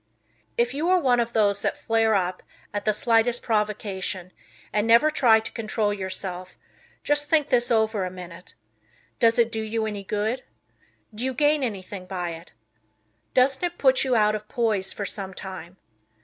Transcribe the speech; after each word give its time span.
If 0.57 0.73
you 0.73 0.89
are 0.89 0.97
one 0.99 1.19
of 1.19 1.31
those 1.33 1.61
that 1.61 1.77
flare 1.77 2.15
up 2.15 2.41
at 2.73 2.85
the 2.85 2.91
slightest 2.91 3.43
"provocation" 3.43 4.31
and 4.73 4.87
never 4.87 5.11
try 5.11 5.39
to 5.39 5.51
control 5.51 5.93
yourself, 5.93 6.57
just 7.03 7.29
think 7.29 7.49
this 7.49 7.69
over 7.69 8.03
a 8.03 8.09
minute. 8.09 8.55
Does 9.19 9.37
it 9.37 9.51
do 9.51 9.61
you 9.61 9.85
any 9.85 10.03
good? 10.03 10.43
Do 11.13 11.23
you 11.23 11.35
gain 11.35 11.61
anything 11.63 12.07
by 12.07 12.31
it? 12.31 12.51
Doesn't 13.35 13.63
it 13.63 13.77
put 13.77 14.03
you 14.03 14.15
out 14.15 14.33
of 14.33 14.49
poise 14.49 14.91
for 14.91 15.05
some 15.05 15.35
time? 15.35 15.77